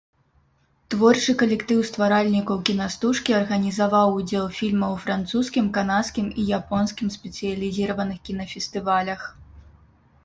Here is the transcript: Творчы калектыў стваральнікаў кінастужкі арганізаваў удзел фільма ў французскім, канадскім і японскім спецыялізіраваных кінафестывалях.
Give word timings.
Творчы 0.93 1.33
калектыў 1.41 1.79
стваральнікаў 1.89 2.57
кінастужкі 2.69 3.35
арганізаваў 3.41 4.15
удзел 4.21 4.49
фільма 4.61 4.87
ў 4.89 5.05
французскім, 5.05 5.65
канадскім 5.79 6.33
і 6.39 6.49
японскім 6.61 7.15
спецыялізіраваных 7.21 8.17
кінафестывалях. 8.31 9.21